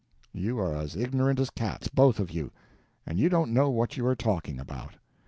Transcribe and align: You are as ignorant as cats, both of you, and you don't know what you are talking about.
You 0.33 0.57
are 0.57 0.75
as 0.75 0.95
ignorant 0.95 1.39
as 1.39 1.51
cats, 1.51 1.87
both 1.87 2.19
of 2.19 2.31
you, 2.31 2.51
and 3.05 3.19
you 3.19 3.29
don't 3.29 3.53
know 3.53 3.69
what 3.69 3.97
you 3.97 4.07
are 4.07 4.15
talking 4.15 4.59
about. 4.59 4.95